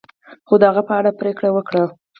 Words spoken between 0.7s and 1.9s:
په اړه پریکړه وکړه.